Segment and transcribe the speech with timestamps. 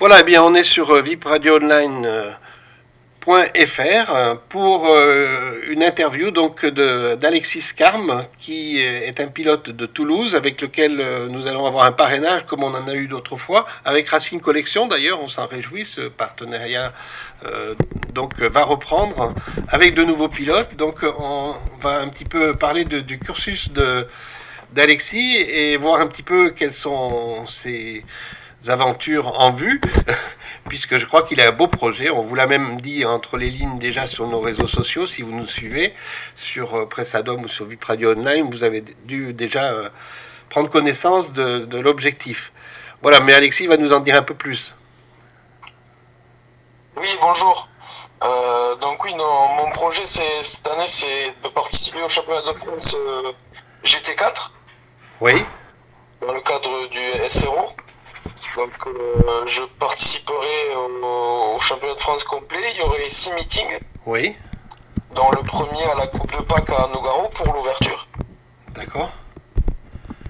[0.00, 2.34] Voilà, eh bien, on est sur euh, vipradioonline.fr
[3.28, 10.62] euh, pour euh, une interview donc d'Alexis Carme, qui est un pilote de Toulouse, avec
[10.62, 14.40] lequel nous allons avoir un parrainage, comme on en a eu d'autres fois, avec Racing
[14.40, 16.94] Collection d'ailleurs, on s'en réjouit, ce partenariat
[18.14, 19.34] donc va reprendre
[19.68, 20.76] avec de nouveaux pilotes.
[20.76, 23.70] Donc on va un petit peu parler du cursus
[24.72, 28.02] d'Alexis et voir un petit peu quelles sont ses
[28.68, 29.80] aventures en vue,
[30.68, 32.10] puisque je crois qu'il a un beau projet.
[32.10, 35.32] On vous l'a même dit entre les lignes déjà sur nos réseaux sociaux, si vous
[35.32, 35.94] nous suivez,
[36.36, 39.88] sur euh, Presse Adom ou sur Vip Radio Online, vous avez dû déjà euh,
[40.48, 42.52] prendre connaissance de, de l'objectif.
[43.02, 44.74] Voilà, mais Alexis va nous en dire un peu plus.
[46.96, 47.68] Oui, bonjour.
[48.22, 52.94] Euh, donc oui, non, mon projet cette année, c'est de participer au championnat de France
[52.94, 53.32] euh,
[53.84, 54.50] GT4
[55.22, 55.42] Oui,
[56.20, 57.70] dans le cadre du SRO.
[58.60, 62.72] Donc euh, je participerai au, au championnat de France complet.
[62.74, 64.36] Il y aurait six meetings, oui,
[65.14, 68.06] dont le premier à la Coupe de Pâques à Nogaro pour l'ouverture.
[68.74, 69.08] d'accord,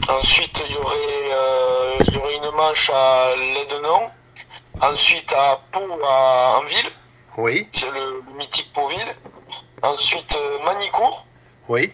[0.09, 0.97] Ensuite, il y aurait,
[1.33, 4.11] euh, il y aurait une manche à Lédenon.
[4.81, 6.91] Ensuite, à Pau, à Anville.
[7.37, 9.15] oui, C'est le, mythique Pauville.
[9.83, 11.27] Ensuite, euh, Manicourt.
[11.69, 11.93] oui,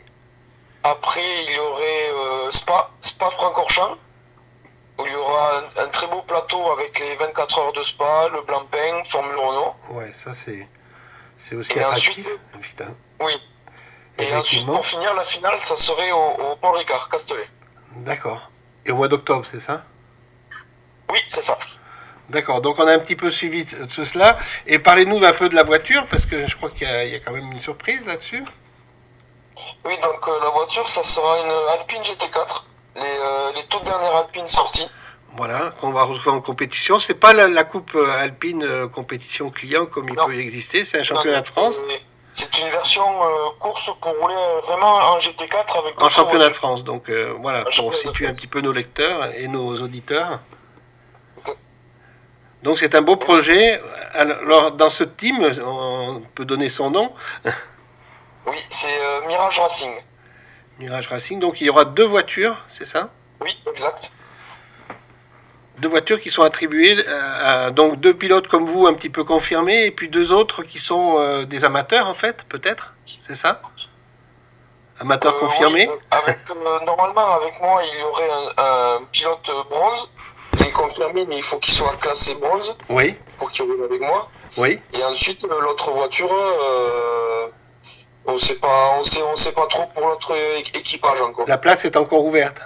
[0.84, 3.96] Après, il y aurait euh, Spa, Spa Francorchamps,
[4.98, 8.28] où il y aura un, un très beau plateau avec les 24 heures de Spa,
[8.32, 9.74] le Blancpain, Formule Renault.
[9.90, 10.66] ouais, ça c'est
[11.38, 12.10] c'est aussi Et attractif.
[12.26, 12.94] ensuite- Putain.
[13.20, 13.32] Oui.
[14.18, 16.16] Et ensuite, pour finir, la finale, ça serait au,
[16.52, 17.46] au Paul Ricard, Castellet.
[17.96, 18.50] D'accord.
[18.86, 19.82] Et au mois d'octobre, c'est ça?
[21.10, 21.58] Oui, c'est ça.
[22.30, 24.38] D'accord, donc on a un petit peu suivi de cela.
[24.66, 27.12] Et parlez-nous un peu de la voiture, parce que je crois qu'il y, a- il
[27.12, 28.42] y a quand même une surprise là-dessus.
[29.84, 32.64] Oui, donc euh, la voiture, ça sera une Alpine GT4.
[32.96, 34.88] Les, euh, les toutes dernières Alpines sorties.
[35.36, 36.98] Voilà, qu'on va retrouver en compétition.
[36.98, 40.26] C'est pas la, la coupe euh, alpine euh, compétition client comme il Non.
[40.26, 41.76] peut exister, c'est un championnat de France.
[42.32, 44.34] C'est une version euh, course pour rouler
[44.66, 46.54] vraiment en GT4 avec En championnat de.
[46.54, 50.40] France, donc euh, voilà, En pour situer un petit peu nos lecteurs et nos auditeurs.
[52.62, 53.80] Donc c'est un beau projet.
[54.14, 57.12] Alors dans ce team, on peut donner son nom,
[58.46, 59.92] Oui, c'est euh, Mirage Racing.
[60.78, 61.40] Mirage Racing.
[61.40, 63.10] Donc il y aura deux voitures, c'est ça?
[63.40, 64.12] Oui, exact.
[65.78, 69.24] Deux voitures qui sont attribuées à, à- donc deux pilotes comme vous un petit peu
[69.24, 73.60] confirmés et puis deux autres qui sont euh, des amateurs en fait, peut-être, c'est ça?
[74.98, 75.86] Amateurs Euh, confirmés?
[75.90, 78.62] oui, avec, euh, normalement, avec moi, il y aurait un,
[78.96, 80.08] un pilote euh, bronze.
[80.58, 84.00] Il est confirmé, mais il faut qu'il soit classé bronze Oui, pour qu'il roule avec
[84.00, 84.30] moi.
[84.56, 87.25] oui, Et ensuite, euh, l'autre voiture, euh,
[88.26, 91.46] on sait pas, on sait, on sait pas trop pour l'autre é- équipage encore.
[91.48, 92.60] la place est encore ouverte.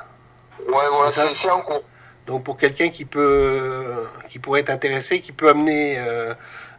[0.69, 1.83] Ouais, voilà, C'est en cours.
[2.27, 6.35] Donc pour quelqu'un qui peut, qui pourrait être intéressé, qui peut amener euh,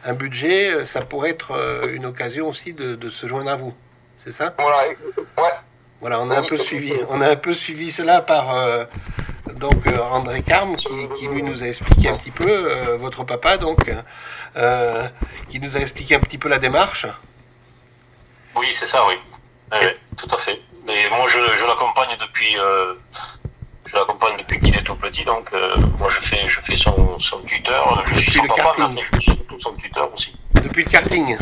[0.05, 3.55] un budget, euh, ça pourrait être euh, une occasion aussi de, de se joindre à
[3.55, 3.73] vous.
[4.17, 4.53] C'est ça?
[4.57, 5.51] Voilà, ouais,
[5.99, 8.85] Voilà, on a un peu suivi, on a un peu suivi cela par euh,
[9.55, 10.87] donc André Carme qui,
[11.17, 13.91] qui lui nous a expliqué un petit peu votre papa donc
[15.49, 17.07] qui nous a expliqué un petit peu la démarche.
[18.57, 19.15] Oui, c'est ça, oui.
[19.71, 20.59] Oui, oui, tout à fait.
[20.85, 22.95] Mais moi, je, je l'accompagne depuis, euh,
[23.87, 27.17] je l'accompagne depuis qu'il est tout petit, donc euh, moi, je fais, je fais son,
[27.19, 28.03] son tuteur.
[28.07, 28.93] Je suis son le papa, karting.
[28.95, 30.35] mais je suis surtout son tuteur aussi.
[30.55, 31.37] Depuis le karting.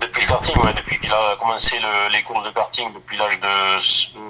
[0.00, 3.38] Depuis le karting, ouais, depuis qu'il a commencé le, les courses de karting depuis l'âge
[3.40, 3.78] de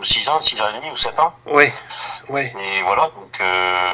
[0.04, 1.34] 6 ans, 6 ans et demi ou 7 ans.
[1.46, 1.66] Oui,
[2.28, 2.42] oui.
[2.60, 3.92] Et voilà, donc euh,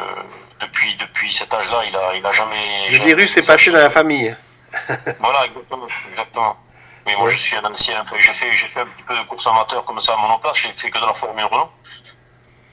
[0.60, 2.86] depuis, depuis cet âge-là, il a, il a jamais.
[2.88, 4.34] Le jamais- virus est passé dans la famille.
[5.20, 5.86] Voilà, exactement.
[6.10, 6.56] exactement.
[7.06, 8.04] Mais moi, je suis un ancien.
[8.20, 10.56] J'ai fait, j'ai fait un petit peu de course amateur comme ça à monoplace.
[10.58, 11.70] J'ai fait que de la Formule Renault.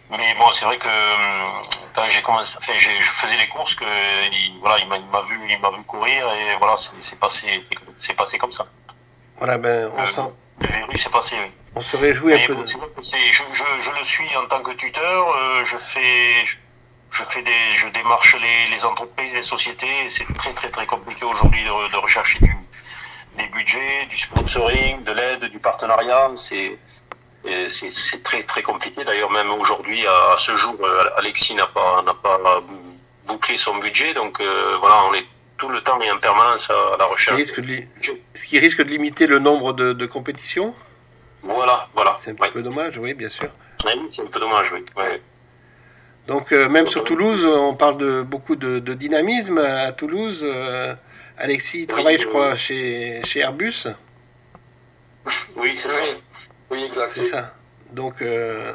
[0.09, 1.63] Mais bon, c'est vrai que hum,
[1.93, 3.85] quand j'ai commencé, enfin, je faisais les courses, que
[4.31, 7.63] il, voilà, il m'a vu, il m'a vu courir et voilà, c'est passé,
[7.97, 8.65] c'est passé comme ça.
[9.37, 11.35] Voilà, ben on, Euh, s'en- Le virus est passé.
[11.43, 11.51] Oui.
[11.75, 12.55] on se réjouit un peu.
[12.55, 12.77] de- je,
[13.53, 15.27] je, je le suis en tant que tuteur.
[15.35, 16.57] euh, je fais, je,
[17.11, 20.09] je fais des, je démarche les, les entreprises, les sociétés.
[20.09, 22.55] C'est très très très compliqué aujourd'hui de, de rechercher du,
[23.37, 26.31] des budgets, du sponsoring, de l'aide, du partenariat.
[26.35, 26.77] C'est
[27.67, 29.03] c'est très très compliqué.
[29.03, 32.39] D'ailleurs, même aujourd'hui, à, à ce jour, euh, Alexis n'a pas n'a pas
[33.27, 34.13] bouclé son budget.
[34.13, 35.25] Donc euh, voilà, on est
[35.57, 37.37] tout le temps et en permanence à, la Ce qui, recherche.
[37.37, 37.83] risque de,
[38.33, 40.73] ce qui risque de limiter le nombre de, de compétitions?
[41.41, 42.15] Voilà, voilà.
[42.19, 43.49] C'est un peu dommage, oui, bien sûr.
[43.85, 44.83] Ouais, C'est un peu dommage, oui.
[46.27, 50.41] Donc euh, même sur Toulouse, on parle de beaucoup de, de dynamisme à Toulouse.
[50.45, 50.95] euh,
[51.37, 53.87] Alexis travaille, je euh, crois, chez, chez Airbus.
[55.55, 55.99] Oui, c'est ça.
[56.69, 57.11] oui, exact.
[57.13, 57.53] C'est ça.
[57.91, 58.73] Donc euh,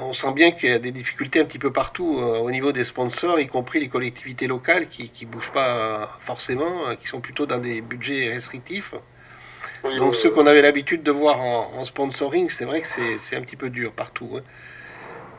[0.00, 2.72] on sent bien qu'il y a des difficultés un petit peu partout euh, au niveau
[2.72, 7.46] des sponsors, y compris les collectivités locales qui ne bougent pas forcément, qui sont plutôt
[7.46, 8.94] dans des budgets restrictifs.
[9.82, 12.88] Donc ceux qu'on avait l'habitude de voir en, sponsoring, c'est vrai que
[13.18, 14.38] c'est un petit peu dur partout.
[14.38, 14.42] Hein.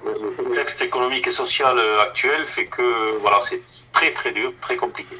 [0.06, 3.62] Le contexte économique et social actuel fait que voilà, c'est
[3.92, 5.15] très très dur, très compliqué.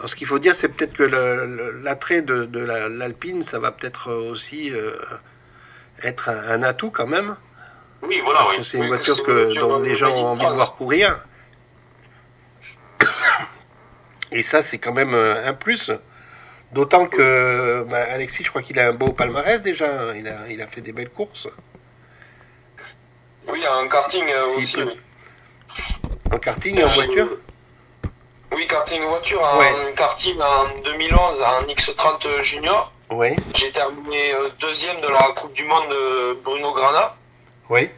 [0.00, 4.10] Alors, ce qu'il faut dire, c'est peut-être que l'attrait de, de l'Alpine, ça va peut-être
[4.10, 4.96] aussi euh,
[6.02, 7.36] être un, atout quand même.
[8.00, 8.44] Oui, voilà.
[8.44, 11.22] Parce que c'est une voiture que, dont les gens ont envie de voir courir.
[14.32, 15.92] Et ça, c'est quand même euh, un plus.
[16.72, 20.16] D'autant que bah, Alexis, je crois qu'il a un beau palmarès déjà.
[20.16, 21.46] Il a, il a fait des belles courses.
[23.48, 24.80] Oui, un karting euh, aussi.
[26.32, 27.36] Un karting et en voiture
[28.52, 32.92] oui, karting voiture, un karting en 2011 en X30 Junior.
[33.10, 33.36] Oui.
[33.54, 35.92] J'ai terminé euh, deuxième de la Coupe du Monde
[36.44, 37.14] Bruno Grana.
[37.68, 37.90] Oui.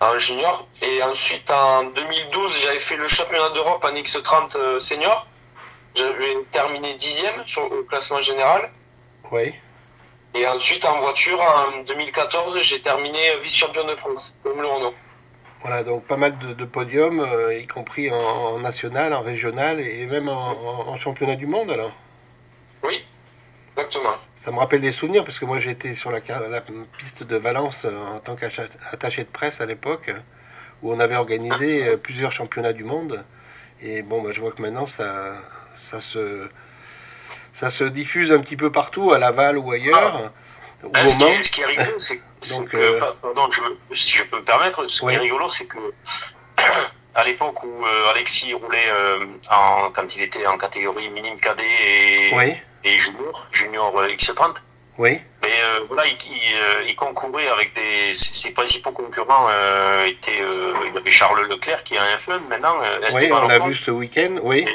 [0.00, 0.66] En junior.
[0.82, 5.26] Et ensuite en 2012, j'avais fait le championnat d'Europe en X30 euh, senior.
[5.94, 8.70] J'avais terminé dixième sur le classement général.
[9.30, 9.52] Oui.
[10.34, 14.94] Et ensuite en voiture, en 2014, j'ai terminé vice-champion de France, comme le Renault.
[15.62, 20.28] Voilà, donc pas mal de, podiums, euh, y compris en, national, en régional et même
[20.28, 21.92] en, championnat du monde alors.
[22.82, 23.04] Oui,
[23.76, 24.14] exactement.
[24.36, 26.20] Ça me rappelle des souvenirs parce que moi j'étais sur la,
[26.98, 30.10] piste de Valence euh, en tant qu'attaché de presse à l'époque
[30.82, 33.22] où on avait organisé euh, plusieurs championnats du monde.
[33.82, 35.34] Et bon, bah, je vois que maintenant ça,
[35.74, 36.48] ça, se,
[37.52, 40.32] ça se diffuse un petit peu partout, à Laval ou ailleurs.
[40.82, 40.88] Ah.
[40.94, 42.16] Ah, ce, qui est, rigolo, c'est
[42.64, 43.48] que, euh, pardon,
[43.92, 45.78] si je peux me permettre, ce qui est rigolo, c'est que
[47.14, 51.64] à l'époque où euh, Alexis roulait euh, en, quand il était en catégorie minime cadet
[51.64, 54.54] et, et junior, junior X30,
[54.96, 55.20] oui.
[55.42, 55.50] mais
[55.86, 56.16] voilà, il,
[56.88, 59.48] il, concourait avec des, ses, principaux concurrents
[60.06, 62.76] étaient, il y avait Charles Leclerc qui a un F1 maintenant.
[63.14, 64.66] oui, on l'a vu ce week-end, oui.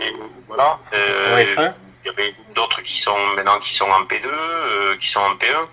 [0.48, 0.80] voilà.
[0.94, 5.68] Il y avait d'autres qui sont maintenant qui sont en P2, qui sont en P1.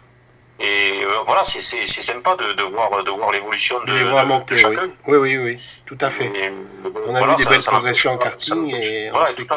[0.61, 4.57] Et euh, voilà, c'est sympa de, de, voir, de voir l'évolution de, les voir monter,
[4.57, 4.91] chacun.
[5.07, 5.17] Oui.
[5.17, 6.31] oui, oui, tout à fait.
[7.07, 9.51] on a vu des belles progressions en karting et voilà, ensuite,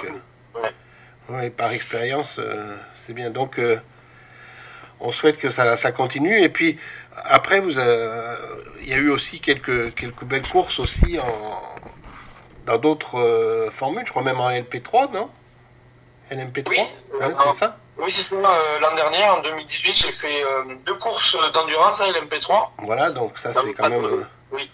[1.30, 1.50] ouais.
[1.51, 3.30] par expérience, euh, c'est bien.
[3.30, 3.80] Donc, euh,
[5.00, 6.42] on souhaite que ça, ça, continue.
[6.42, 6.80] Et puis,
[7.15, 11.62] après, vous, il y a eu aussi quelques, quelques belles courses aussi en,
[12.65, 15.30] dans d'autres formules, je crois même en LP3, non?
[16.31, 16.80] LMP3, oui,
[17.21, 17.77] hein, c'est ça?
[17.97, 18.36] Oui, c'est ça.
[18.36, 22.69] Euh, l'an dernier, en 2018, j'ai fait euh, deux courses d'endurance à LMP3.
[22.80, 24.03] Voilà, donc ça, c'est quand même.
[24.03, 24.69] Euh, oui,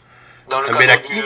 [0.50, 1.22] dans le un bel acquis.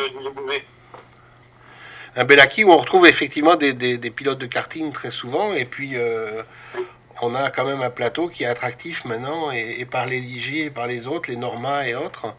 [2.18, 5.54] Un bel acquis où on retrouve effectivement des, des, des, pilotes de karting très souvent.
[5.54, 5.96] Et puis,
[7.22, 10.70] on a quand même un plateau qui est attractif maintenant, et, par les Ligier et
[10.70, 12.34] par les autres, les Norma et autres.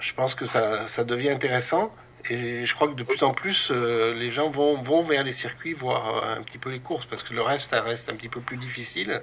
[0.00, 1.92] Je pense que ça, ça devient intéressant.
[2.30, 5.32] Et je crois que de plus en plus, euh, les gens vont, vont vers les
[5.32, 8.14] circuits voir euh, un petit peu les courses, parce que le reste, ça reste un
[8.14, 9.22] petit peu plus difficile.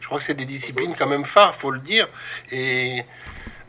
[0.00, 2.08] Je crois que c'est des disciplines quand même phares, faut le dire.
[2.50, 3.04] Et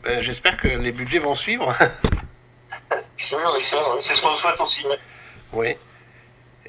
[0.02, 1.74] ben, j'espère que les budgets vont suivre.
[3.16, 4.84] c'est ce qu'on souhaite aussi.
[5.52, 5.76] Oui.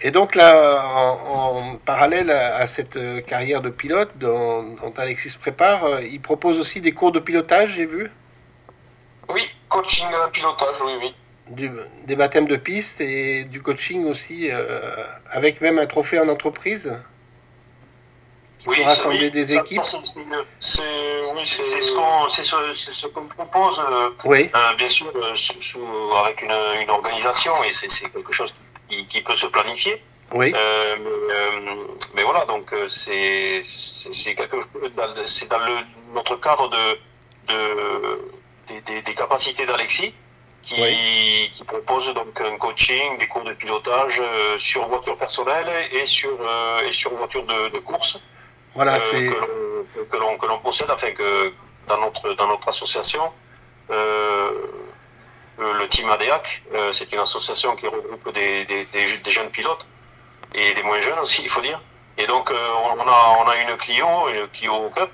[0.01, 6.01] Et donc là, en, parallèle à, cette euh, carrière de pilote dont, dont Alexis prépare,
[6.01, 8.11] il propose aussi des cours de pilotage, j'ai vu?
[9.29, 11.15] Oui, coaching pilotage, oui, oui
[11.47, 14.95] des baptêmes de piste et du coaching aussi, euh,
[15.29, 16.97] avec même un trophée en entreprise
[18.59, 19.83] qui oui, peut rassembler des équipes.
[19.83, 20.81] C'est
[21.81, 24.49] ce qu'on propose, euh, oui.
[24.55, 25.11] Euh, bien sûr,
[26.17, 28.53] avec une, une, organisation, et c'est quelque chose
[28.87, 30.01] qui, qui, peut se planifier.
[30.33, 30.53] Oui.
[30.53, 30.95] Mais,
[32.15, 33.59] mais, voilà, donc c'est
[34.35, 34.57] quelque
[35.25, 35.79] c'est dans le,
[36.13, 36.97] notre cadre de,
[37.49, 38.31] de
[38.67, 40.13] des, des, des capacités d'Alexis
[40.63, 46.05] qui, qui, propose donc un coaching, des cours de pilotage euh, sur voiture personnelle et
[46.05, 48.19] sur, euh, et sur voiture de, de course.
[48.73, 49.29] Voilà, euh, c'est
[50.09, 51.53] que l'on possède, enfin que
[51.87, 53.31] dans notre dans notre association,
[53.89, 59.85] le team ADEAC, c'est une association qui regroupe des, des, des, jeunes pilotes
[60.55, 61.79] et des moins jeunes aussi, il faut dire.
[62.17, 65.11] Et donc on a on a une Clio, une Clio Cup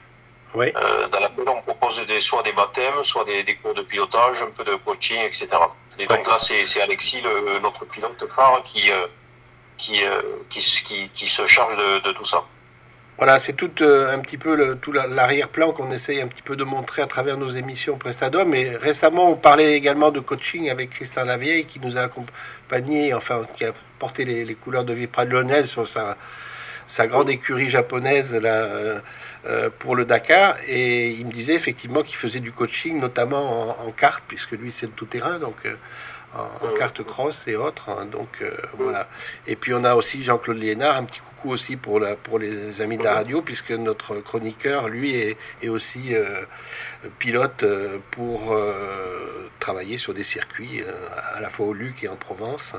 [0.53, 0.71] oui.
[0.75, 4.41] euh, dans laquelle on propose des, soit des baptêmes, soit des, des, cours de pilotage,
[4.41, 5.47] un peu de coaching, etc.
[5.97, 9.07] Et donc là, c'est Alexis, le, notre pilote phare, qui, euh,
[9.77, 12.43] qui, euh, qui, qui, qui, se charge de, de tout ça.
[13.17, 16.55] Voilà, c'est tout euh, un petit peu le, tout l'arrière-plan qu'on essaye un petit peu
[16.55, 18.45] de montrer à travers nos émissions Prestadom.
[18.45, 23.45] Mais récemment, on parlait également de coaching avec Christian Lavieille qui nous a accompagné, enfin,
[23.57, 26.15] qui a porté les, les couleurs de Vipra de Lionel sur sa,
[26.89, 29.01] sa grande écurie japonaise là,
[29.79, 30.57] pour le Dakar.
[30.67, 34.71] Et il me disait effectivement qu'il faisait du coaching, notamment en, en carte, puisque lui
[34.71, 35.39] c'est le tout-terrain.
[35.39, 35.55] Donc
[36.35, 37.89] en, carte cross et autres.
[37.89, 38.43] Hein, donc
[38.77, 39.07] voilà.
[39.47, 42.81] Et puis on a aussi Jean-Claude Liénard, un petit coup aussi pour, la, pour les
[42.81, 45.37] amis de la radio, puisque notre chroniqueur, lui, est,
[45.69, 46.13] aussi
[47.17, 47.63] pilote
[48.11, 48.55] pour
[49.59, 50.83] travailler sur des circuits
[51.35, 52.73] à la fois au Luc et en Provence,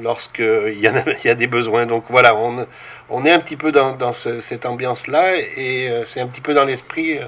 [0.00, 0.82] lorsqu'il y,
[1.24, 1.86] y a des besoins.
[1.86, 2.66] Donc voilà, on,
[3.10, 6.64] on est un petit peu dans, dans cette ambiance-là, et c'est un petit peu dans
[6.64, 7.18] l'esprit,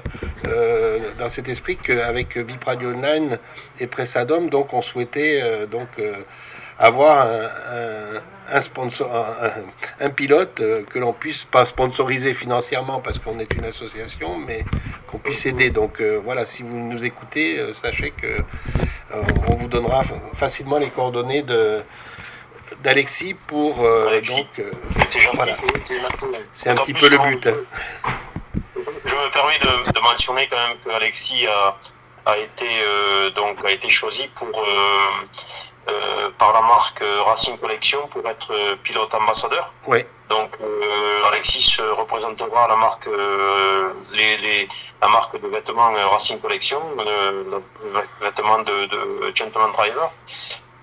[1.19, 3.37] dans cet esprit qu'avec Vip Radio Online
[3.79, 5.89] et Pressadom, donc on souhaitait donc
[6.77, 9.09] avoir un, un, sponsor,
[9.99, 14.65] un, pilote euh, que l'on puisse pas sponsoriser financièrement parce qu'on est une association, mais
[15.07, 15.69] qu'on puisse aider.
[15.69, 18.37] Donc euh, voilà, si vous nous écoutez, euh, sachez que
[19.49, 20.03] on vous donnera
[20.33, 21.81] facilement les coordonnées de
[22.83, 24.47] d'Alexis pour donc
[25.07, 25.55] c'est voilà.
[26.53, 27.47] c'est un petit peu le but.
[28.75, 31.77] Je me permets de, de mentionner quand même que Alexis a,
[32.25, 32.67] a été
[33.35, 34.65] donc a été choisi pour
[36.37, 39.73] par la marque Racing Collection pour être euh, pilote ambassadeur.
[39.87, 40.05] Oui.
[40.29, 43.07] Donc euh, Alexis représentera la marque,
[44.15, 44.67] les, les,
[45.01, 46.81] la marque de vêtements Racing Collection,
[48.21, 50.11] vêtements de, de Gentleman Driver.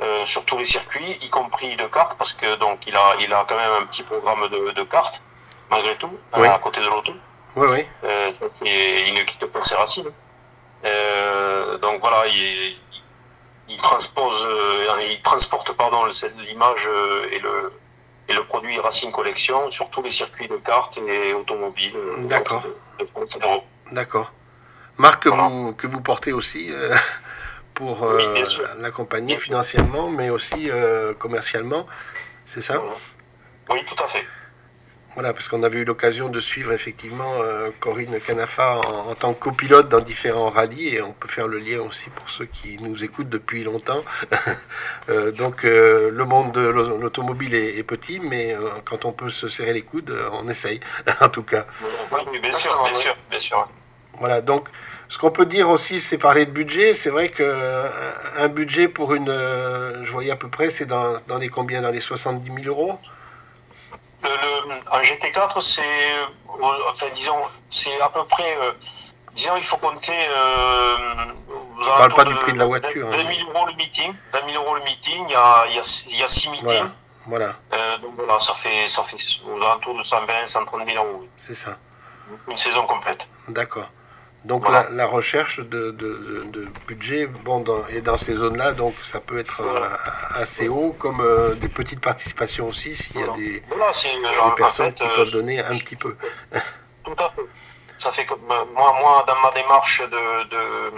[0.00, 3.32] Euh, sur tous les circuits, y compris de cartes, parce que donc il a, il
[3.32, 5.23] a quand même un petit programme de, de cartes,
[5.71, 6.49] malgré tout, oui.
[6.49, 7.12] à côté de l'auto.
[7.54, 7.87] Oui, oui.
[8.02, 10.11] Euh, ça, il ne quitte pas ses racines.
[10.85, 12.76] Euh, donc voilà, il,
[13.69, 16.04] il transpose, euh, il transporte pardon
[16.38, 17.73] l'image euh, et le
[18.28, 21.97] et le produit Racing Collection sur tous les circuits de cartes et automobiles.
[21.97, 22.64] Euh, D'accord.
[23.90, 24.33] D'accord.
[24.97, 26.71] Marque que, vous, que vous portez aussi
[27.75, 28.07] pour
[28.78, 30.71] l'accompagner financièrement, mais aussi
[31.19, 31.87] commercialement,
[32.45, 32.81] c'est ça?
[33.69, 34.25] Oui, tout à fait.
[35.14, 39.40] Voilà, parce qu'on avait eu l'occasion de suivre effectivement euh, Corinne Canafa en, tant que
[39.40, 43.04] copilote dans différents rallyes et on peut faire le lien aussi pour ceux qui nous
[43.04, 44.02] écoutent depuis longtemps.
[45.11, 49.49] euh, donc euh, le monde de l'automobile est, est, petit, mais quand on peut se
[49.49, 50.81] serrer les coudes, on essaye
[51.21, 51.66] en tout cas.
[52.11, 53.69] Oui, bien sûr, bien sûr, bien sûr.
[54.19, 54.69] Voilà, donc
[55.11, 56.95] ce qu'on peut dire aussi, c'est parler de budget.
[56.95, 57.85] C'est vrai que
[58.38, 61.83] un budget pour une, je voyais à peu près, c'est dans, dans les combien?
[61.83, 62.99] Dans les 70 000 euros?
[64.22, 65.82] Le, le, en GT4, c'est,
[66.48, 68.72] enfin, disons, c'est à peu près, euh,
[69.34, 70.12] disons, il faut compter.
[70.16, 70.96] Euh,
[71.80, 73.08] On parle pas du prix de la voiture.
[73.10, 73.52] 20 000 hein.
[73.54, 74.14] euros le meeting.
[74.32, 75.24] 20 000 euros le meeting.
[75.28, 76.66] Il y a, il y a, il y a 6 meetings.
[76.66, 76.90] Voilà.
[77.26, 77.54] voilà.
[77.72, 81.26] Euh, donc voilà, ça fait, ça fait aux alentours de 120, 130 000 euros.
[81.38, 81.76] C'est ça.
[82.48, 83.28] Une saison complète.
[83.48, 83.88] D'accord.
[84.44, 84.84] Donc voilà.
[84.90, 89.20] la, la, recherche de, de, de, budget, bon, dans, et dans ces zones-là, donc ça
[89.20, 89.87] peut être voilà.
[89.87, 94.54] euh, assez haut, comme euh, des petites participations aussi, s'il y a des, voilà, des
[94.56, 96.16] personnes en fait, qui peuvent donner un petit peu.
[97.04, 97.42] Tout à fait.
[97.99, 100.92] Ça fait que moi, moi dans ma démarche de, de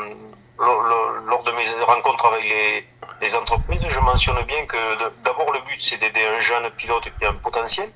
[0.58, 0.82] lors,
[1.26, 2.86] lors de mes rencontres avec les,
[3.20, 4.76] les entreprises, je mentionne bien que
[5.22, 7.90] d'abord le but c'est d'aider un jeune pilote qui a un potentiel.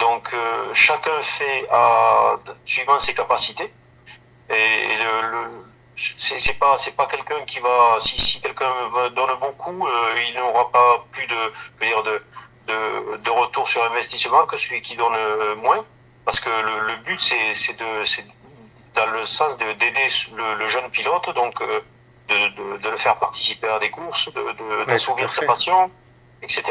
[0.00, 3.72] Donc euh, chacun fait à, suivant ses capacités.
[4.50, 5.48] Et le, le
[5.96, 8.70] c'est pas c'est pas quelqu'un qui va si si quelqu'un
[9.14, 12.22] donne beaucoup euh, il n'aura pas plus de dire de,
[12.68, 15.16] de de retour sur investissement que celui qui donne
[15.56, 15.84] moins.
[16.26, 18.26] Parce que le, le but c'est c'est de c'est
[18.96, 21.80] dans le sens d'aider le, le, jeune pilote donc euh,
[22.28, 25.90] de, de, de, le faire participer à des courses de d'assouvir sa passion
[26.42, 26.62] etc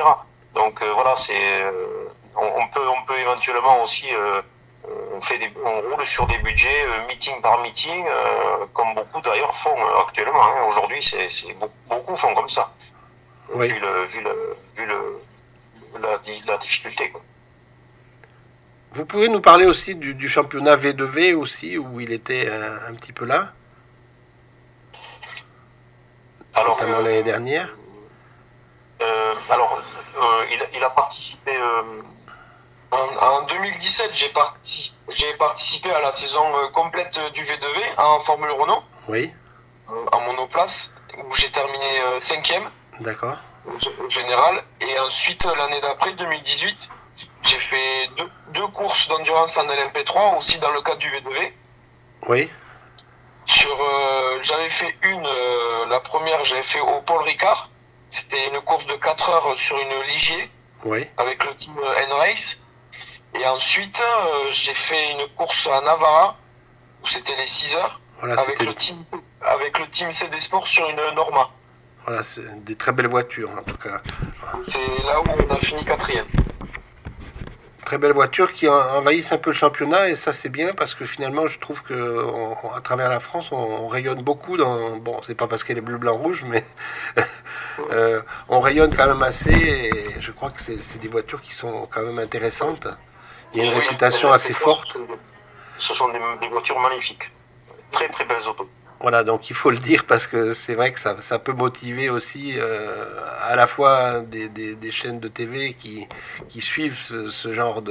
[0.53, 4.41] donc euh, voilà c'est euh, on, on, peut on peut éventuellement aussi euh,
[5.13, 9.22] on fait des, on roule sur des budgets euh, meeting par meeting, euh, comme beaucoup
[9.22, 10.44] d'ailleurs font euh, actuellement.
[10.44, 10.63] Hein.
[10.70, 11.27] Aujourd'hui, c'est,
[11.89, 12.72] beaucoup, font comme ça,
[13.54, 13.68] oui.
[13.68, 15.22] vu, le, vu, le, vu le,
[16.01, 17.10] la, la difficulté.
[17.10, 17.22] Quoi.
[18.94, 22.94] Vous pouvez nous parler aussi du, du, championnat V2V aussi, où il était un, un
[22.96, 23.54] petit peu là?
[26.54, 27.75] Alors, Notamment l'année dernière
[29.50, 29.82] Alors,
[30.50, 31.51] il, il, a participé
[32.96, 34.94] en, en 2017, j'ai parti,
[35.38, 38.84] participé à la saison euh, complète du V2V en Formule Renault.
[39.08, 39.32] Oui.
[39.90, 42.70] Euh, en monoplace, où j'ai terminé euh, cinquième.
[43.00, 43.38] D'accord.
[43.68, 44.64] Au général.
[44.82, 46.90] Et ensuite, l'année d'après, 2018,
[47.44, 51.54] j'ai fait deux, deux courses d'endurance en LMP3, aussi dans le cadre du V2V.
[52.28, 52.50] Oui.
[53.46, 57.70] Sur, euh, j'avais fait une, euh, la première, j'avais fait au Paul Ricard.
[58.10, 60.50] C'était une course de 4 heures sur une Ligier.
[60.84, 61.08] Oui.
[61.18, 62.60] Avec le team N-Race.
[63.39, 66.38] Et ensuite, euh, j'ai fait une course à Navarra,
[67.04, 68.98] où c'était les 6 heures, voilà, avec, le team,
[69.42, 71.50] avec le team CD Sport sur une Norma.
[72.06, 74.01] Voilà, c'est des très belles voitures en tout cas.
[74.62, 76.25] C'est là où on a fini quatrième.
[77.84, 81.04] très belles voitures qui envahissent un peu le championnat et ça c'est bien parce que
[81.04, 82.25] finalement je trouve que
[82.75, 85.98] à travers la France on, rayonne beaucoup dans bon c'est pas parce qu'elle est bleu
[85.98, 86.65] blanc rouge mais
[87.92, 91.88] euh, on rayonne quand même assez et je crois que c'est des voitures qui sont
[91.92, 92.88] quand même intéressantes
[93.56, 94.98] il y a une réputation assez forte.
[95.78, 97.32] Ce sont des, voitures magnifiques.
[97.92, 98.70] Très très belles autos.
[99.00, 102.10] Voilà, donc il faut le dire parce que c'est vrai que ça, ça, peut motiver
[102.10, 103.06] aussi euh,
[103.42, 106.08] à la fois des, des, chaînes de TV qui,
[106.50, 107.82] qui suivent ce, genre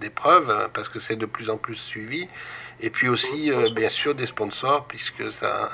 [0.00, 2.26] d'épreuves parce que c'est de plus en plus suivi,
[2.80, 5.68] et puis aussi euh, bien sûr des sponsors puisque ça,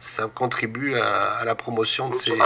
[0.00, 2.36] ça contribue à, la promotion de ces,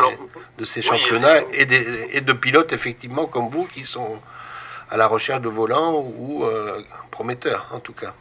[0.58, 4.20] de ces championnats et, des, et de pilotes effectivement comme vous qui sont
[4.90, 8.14] à la recherche de volants ou euh, prometteurs en tout cas.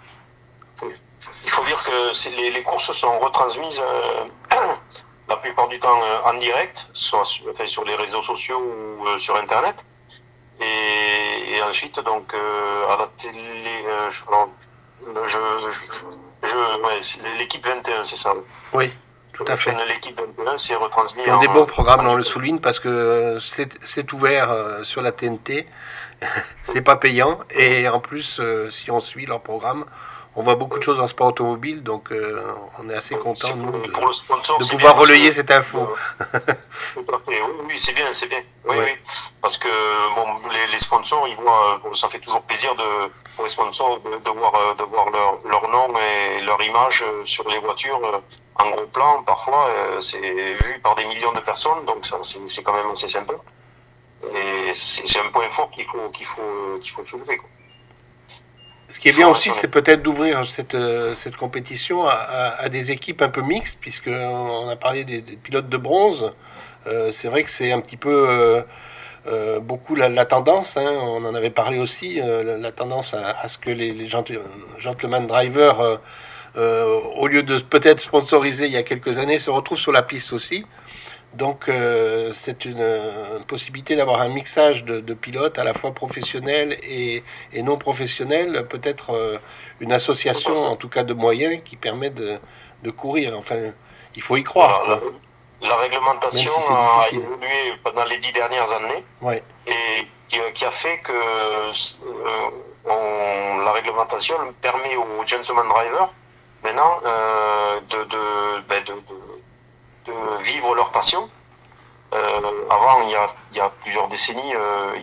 [0.81, 4.25] Il faut dire que les, les, courses sont retransmises euh,
[5.29, 9.35] la plupart du temps euh, en direct, soit sur, sur les réseaux sociaux ou sur
[9.35, 9.85] Internet.
[10.59, 14.17] Et, ensuite, donc, à la télé, je,
[16.43, 18.33] je, l'équipe 21, c'est ça
[18.71, 18.93] Oui,
[19.33, 19.75] tout à fait.
[19.87, 21.23] L'équipe 21, c'est retransmis.
[21.25, 25.67] Ils ont des beaux programmes, on le souligne, parce que c'est ouvert sur la TNT,
[26.63, 29.85] c'est pas payant, et en plus, si on suit leur programme,
[30.37, 32.43] on voit beaucoup de choses en sport automobile, donc euh,
[32.77, 35.95] on est assez content nous de, pouvoir relayer cette info.
[37.67, 38.41] Oui, c'est bien, c'est bien.
[38.65, 38.91] Oui, oui,
[39.41, 39.67] parce que
[40.15, 44.55] bon, les, sponsors, ils voient, ça fait toujours plaisir de pour les sponsors de, voir,
[44.55, 47.99] euh, de voir leur, leur nom et leur image sur les voitures
[48.55, 49.23] en gros plan.
[49.23, 53.09] Parfois, euh, c'est vu par des millions de personnes, donc ça c'est quand même assez
[53.09, 53.33] sympa.
[54.33, 57.37] Et c'est un point fort qu'il faut qu'il faut qu'il faut soulever.
[57.37, 57.49] Quoi.
[58.87, 63.21] Ce qui est bien aussi, c'est peut-être d'ouvrir cette, euh, cette compétition à, des équipes
[63.23, 66.31] un peu mixtes, puisqu'on a parlé des, pilotes de bronze.
[66.85, 68.63] Euh, c'est vrai que c'est un petit peu
[69.27, 70.87] euh, beaucoup la, tendance, hein.
[70.87, 75.99] on en avait parlé aussi, la, tendance à, ce que les, les gentleman drivers,
[76.55, 80.31] au lieu de peut-être sponsoriser il y a quelques années, se retrouvent sur la piste
[80.31, 80.63] aussi.
[81.35, 87.23] Donc euh, c'est une, possibilité d'avoir un mixage de, pilotes à la fois professionnels et,
[87.61, 89.37] non professionnels, peut-être euh,
[89.81, 92.39] une association en tout cas de moyens qui permet de,
[92.91, 93.37] courir.
[93.37, 93.73] Enfin,
[94.15, 95.01] il faut y croire.
[95.61, 99.03] la, réglementation a évolué pendant les dix dernières années
[99.67, 101.71] et qui, a fait que euh,
[103.65, 106.13] la réglementation permet aux gentleman drivers
[106.63, 107.01] maintenant
[107.89, 108.83] de, ben
[110.05, 111.29] de vivre leur passion.
[112.13, 114.95] Euh, avant, il y, a, il y a plusieurs décennies, euh,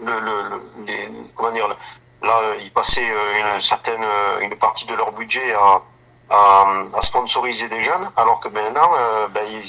[0.00, 1.68] le, le, les, comment dire,
[2.22, 4.04] là, ils passaient euh, une certaine,
[4.40, 5.82] une partie de leur budget à,
[6.30, 8.90] à, sponsoriser des jeunes, alors que maintenant,
[9.30, 9.64] ben, ils,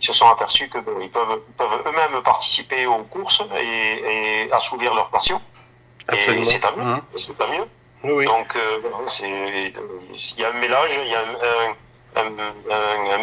[0.00, 5.08] se sont aperçus que ils peuvent, peuvent eux-mêmes participer aux courses et, et assouvir leur
[5.08, 5.40] passion.
[6.12, 6.84] Et c'est mieux.
[6.84, 7.02] Mmh.
[7.16, 7.66] C'est à mieux.
[8.02, 8.58] Oui, Donc,
[9.22, 11.74] il y a un mélange, il y a un, un,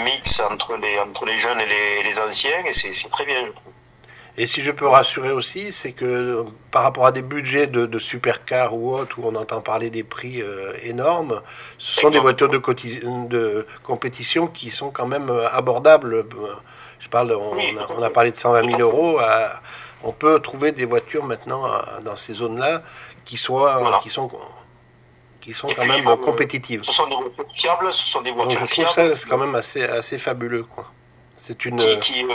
[0.03, 3.73] mix entre les, entre les jeunes et les, anciens, et c'est très bien, je trouve.
[4.37, 7.99] Et si je peux rassurer aussi, c'est que par rapport à des budgets de, de
[7.99, 11.41] supercar ou autres, où on entend parler des prix euh, énormes,
[11.77, 12.61] ce sont des voitures de,
[13.27, 16.25] de, compétition qui sont quand même euh, abordables.
[16.99, 19.19] Je parle, on, a, parlé de 120 000 euros.
[20.03, 21.63] on peut trouver des voitures maintenant
[22.05, 22.83] dans ces zones-là
[23.25, 24.29] qui, soient, qui sont
[25.41, 26.83] qui sont quand même compétitives.
[26.83, 29.37] Ce sont des voitures fiables, ce sont des voitures Donc, je trouve ça c'est quand
[29.37, 30.63] même assez, assez fabuleux.
[30.63, 30.89] Quoi.
[31.35, 31.77] C'est une...
[31.99, 32.25] Qui,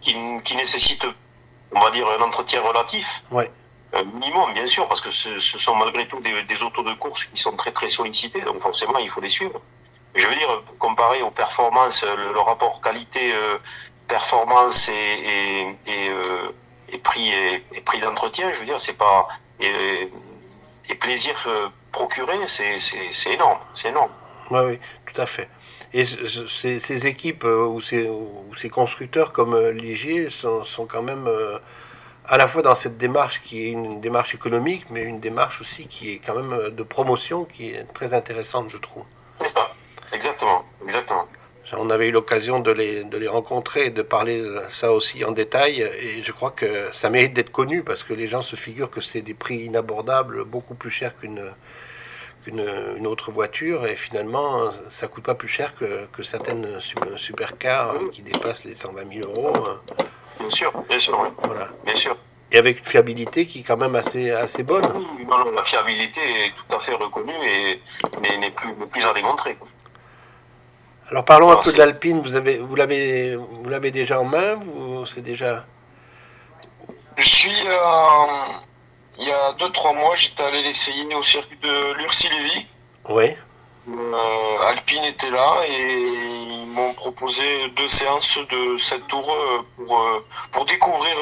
[0.00, 0.14] qui,
[0.44, 1.04] qui, nécessite,
[1.74, 3.24] on va dire, un entretien relatif.
[3.30, 3.50] Ouais.
[3.94, 6.92] Un minimum, bien sûr, parce que ce, ce sont malgré tout des, des, autos de
[6.94, 9.62] course qui sont très très sollicités, donc forcément il faut les suivre.
[10.14, 16.52] Je veux dire, comparé aux performances, le, rapport qualité-performance et, et, et, euh,
[16.90, 19.28] et, prix et, prix d'entretien, je veux dire, c'est pas
[19.60, 20.10] et,
[20.88, 22.76] et plaisir euh, procuré, c'est
[23.32, 24.10] énorme, c'est énorme.
[24.50, 25.48] Oui, oui, tout à fait.
[25.92, 30.86] Et ces, ces équipes euh, ou ces, ou ces, constructeurs comme euh, Ligier sont, sont,
[30.86, 31.58] quand même euh,
[32.26, 35.86] à la fois dans cette démarche qui est une démarche économique, mais une démarche aussi
[35.86, 39.04] qui est quand même de promotion, qui est très intéressante, je trouve.
[39.36, 39.70] C'est ça,
[40.12, 41.26] exactement, exactement.
[41.72, 45.24] On avait eu l'occasion de les, de les rencontrer et de parler de ça aussi
[45.24, 48.56] en détail, et je crois que ça mérite d'être connu parce que les gens se
[48.56, 51.42] figurent que c'est des prix inabordables, beaucoup plus chers qu'une
[52.46, 56.80] une autre voiture et finalement ça coûte pas plus cher que, que certaines
[57.16, 59.52] supercars qui dépassent les 120 000 euros.
[60.38, 61.28] Bien sûr, bien sûr, oui.
[61.42, 61.68] Voilà.
[61.84, 62.16] Bien sûr.
[62.50, 64.82] Et avec une fiabilité qui est quand même assez, assez bonne.
[65.28, 67.80] Non, non, la fiabilité est tout à fait reconnue et
[68.38, 69.58] n'est plus, plus à démontrer.
[71.10, 72.20] Alors parlons un peu de l'Alpine.
[72.20, 74.54] Vous avez, vous l'avez, vous l'avez déjà en main.
[74.56, 75.64] Vous, c'est déjà.
[77.16, 78.52] Je suis, euh,
[79.18, 82.66] il y a 2-3 mois, j'étais allé l'essayer au circuit de Lurcy-Lévy.
[83.08, 83.34] Oui.
[83.88, 90.22] Euh, Alpine était là et ils m'ont proposé deux séances de 7 tours euh, pour,
[90.52, 91.16] pour découvrir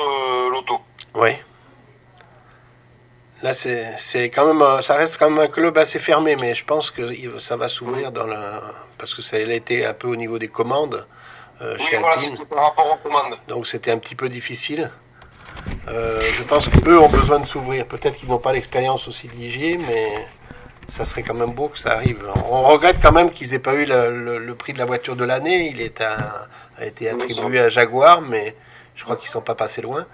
[0.51, 0.81] l'auto.
[1.15, 1.31] Oui.
[3.43, 6.65] Là, c'est quand même, un- ça reste quand même un club assez fermé, mais je
[6.65, 8.37] pense que ça va s'ouvrir dans le,
[8.99, 11.07] parce que ça a été un peu au niveau des commandes
[11.61, 13.39] euh, Oui, chez voilà, Alpine, c'était par rapport aux commandes.
[13.49, 14.91] donc c'était un petit peu difficile.
[15.89, 17.87] Euh, je pense qu'eux ont besoin de s'ouvrir.
[17.87, 20.15] Peut-être qu'ils n'ont pas l'expérience aussi de Ligier, mais
[20.89, 22.23] ça serait quand même beau que ça arrive.
[22.51, 25.17] On regrette quand même qu'ils aient pas eu le, le- le prix de la voiture
[25.17, 25.69] de l'année.
[25.71, 28.55] Il est a été attribué à Jaguar, mais
[28.95, 30.07] je crois qu'ils sont pas passés loin.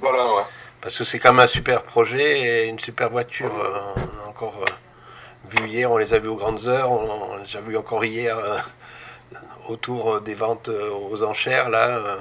[0.00, 0.42] Voilà, ouais.
[0.80, 3.52] Parce que c'est quand même un super projet et une super voiture.
[3.58, 7.36] euh, on a encore euh, vu hier, on les a vus aux grandes heures, on,
[7.36, 8.58] les a vus encore hier euh,
[9.68, 11.68] autour euh, des ventes euh, aux enchères.
[11.68, 12.18] Là, euh,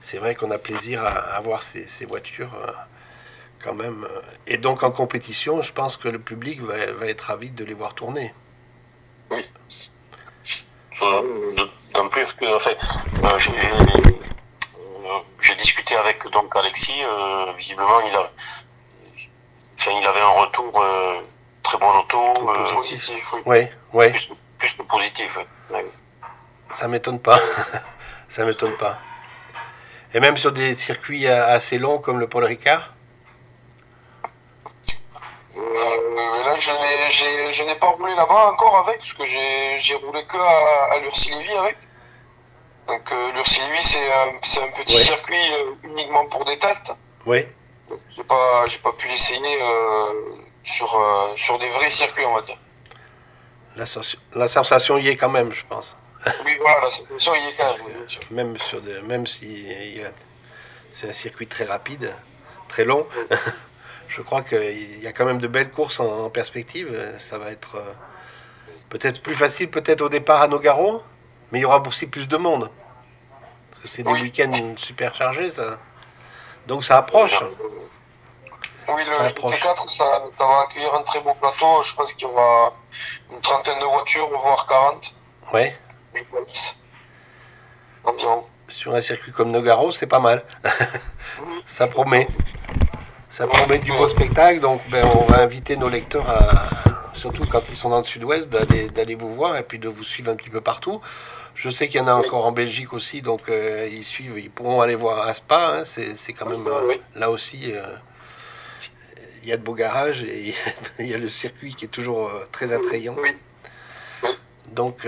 [0.00, 2.72] c'est vrai qu'on a plaisir à, voir ces, voitures euh,
[3.62, 4.04] quand même.
[4.04, 4.20] euh.
[4.46, 7.94] Et donc en compétition, je pense que le public va, être ravi de les voir
[7.94, 8.32] tourner.
[11.00, 11.54] Euh,
[11.92, 12.58] D'autant plus que, euh,
[13.24, 13.52] euh, j'ai
[15.58, 17.02] discuté avec donc Alexis.
[17.04, 18.30] euh, visiblement, il a,
[19.78, 21.20] enfin, il avait un retour euh,
[21.62, 23.40] très bon auto, euh, Positif, oui.
[23.46, 25.36] Oui, oui, plus, plus que positif.
[25.36, 25.46] ouais.
[25.70, 25.86] Ouais.
[26.72, 27.38] ça m'étonne pas.
[28.28, 28.98] ça m'étonne pas.
[30.14, 32.94] Et même sur des circuits euh, assez longs comme le Paul Ricard?
[35.56, 39.94] Euh, là, je n'ai- j'ai- je n'ai pas roulé là-bas encore avec, parce que j'ai
[39.96, 41.76] roulé que à, à Lurcy-Lévy avec.
[42.88, 45.02] Donc, euh, Lurcy-Lévy, c'est un, petit Ouais.
[45.02, 46.94] circuit euh, uniquement pour des tests.
[47.26, 47.44] Oui.
[48.16, 50.12] J'ai pas, j'ai pas pu l'essayer euh,
[50.64, 52.56] sur, sur des vrais circuits, on va dire.
[53.76, 55.96] La, sens- la sensation y est quand même, je pense.
[56.44, 58.06] Oui, voilà, la situation, il est quand même.
[58.30, 60.02] Même, sur de, même si y
[60.90, 62.12] c'est un circuit très rapide,
[62.68, 63.06] très long,
[64.08, 67.14] je crois qu'il y a quand même de belles courses en, perspective.
[67.18, 67.76] Ça va être
[68.88, 71.02] peut-être plus facile, peut-être au départ à Nogaro,
[71.50, 72.70] mais il y aura aussi plus de monde.
[73.70, 74.22] Parce que c'est des Oui.
[74.22, 75.78] week-ends super chargés, ça.
[76.66, 77.38] Donc ça approche.
[78.88, 79.52] Oui, le approche.
[79.52, 81.82] GT4, ça, ça va accueillir un très beau plateau.
[81.82, 82.72] Je pense qu'il y aura
[83.30, 85.14] une trentaine de voitures, voire 40,
[85.52, 85.76] Ouais.
[86.14, 86.76] je pense.
[88.04, 88.44] Environ.
[88.68, 90.42] Sur un circuit comme Nogaro, c'est pas mal.
[91.66, 92.28] Ça promet.
[93.30, 96.64] Ça promet du beau spectacle, donc ben, on va inviter nos lecteurs, à,
[97.18, 100.04] surtout quand ils sont dans le sud-ouest, d'aller, d'aller vous voir et puis de vous
[100.04, 101.00] suivre un petit peu partout.
[101.54, 104.50] Je sais qu'il y en a encore en Belgique aussi, donc euh, ils suivent, ils
[104.50, 105.80] pourront aller voir à Spa.
[105.80, 107.82] hein, c'est, quand même euh, là aussi, euh,
[109.42, 110.54] il y a de beaux garages et
[111.00, 113.16] il y a le circuit qui est toujours très attrayant.
[114.72, 115.04] Donc,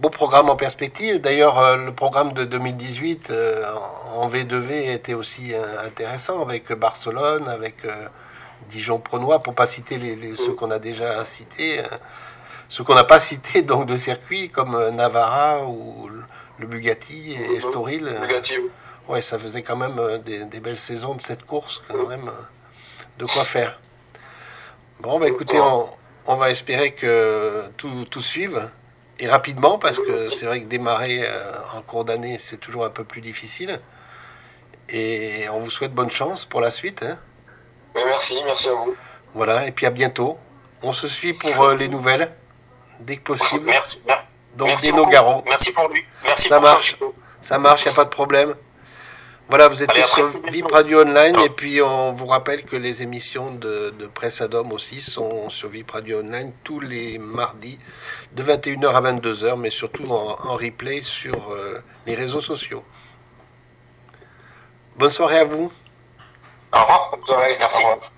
[0.00, 1.20] beau programme en perspective.
[1.20, 5.52] D'ailleurs, le programme de 2018 euh, en en V2V était aussi
[5.84, 7.74] intéressant avec Barcelone, avec
[8.70, 11.80] Dijon-Prenois, pour pas citer les, les- ceux qu'on a déjà cités.
[11.80, 11.88] euh,
[12.68, 16.08] ceux qu'on n'a pas cités donc de circuits comme euh, Navara ou
[16.58, 18.06] le- Bugatti et Estoril.
[18.08, 18.60] euh, Négatif.
[19.08, 22.32] Ouais, ça faisait quand même des, des belles saisons de cette course, quand même, euh,
[23.18, 23.78] de quoi faire.
[25.00, 25.88] Bon, bah écoutez, on,
[26.26, 28.70] on va espérer que tout, tout suive,
[29.18, 31.28] et rapidement, parce que c'est vrai que démarrer
[31.76, 33.78] en cours d'année, c'est toujours un peu plus difficile.
[34.88, 37.02] Et on vous souhaite bonne chance pour la suite.
[37.02, 37.18] hein.
[37.94, 38.94] Mais merci, merci à vous.
[39.34, 40.38] Voilà, et puis à bientôt.
[40.82, 42.30] On se suit pour euh, les nouvelles,
[43.00, 43.64] dès que possible.
[43.66, 44.26] Merci, mer-
[44.56, 44.92] Donc merci.
[44.92, 45.42] Nogaro.
[45.46, 46.02] Merci pour lui.
[46.24, 46.96] Merci Ça pour marche.
[47.40, 48.54] Ça marche, il n'y a pas de problème.
[49.48, 50.30] Voilà, vous êtes Allez, sur.
[50.50, 51.44] Vip Radio Online Ah.
[51.44, 55.68] et puis on vous rappelle que les émissions de, de Presse Adom aussi sont sur
[55.68, 57.78] Vip Radio Online tous les mardis
[58.32, 62.82] de 21h à 22h, mais surtout en, en replay sur euh, les réseaux sociaux.
[64.96, 65.70] Bonne soirée à vous.
[66.74, 67.10] Au revoir.
[67.12, 67.82] Bonne soirée, Merci.
[67.82, 68.10] Au revoir.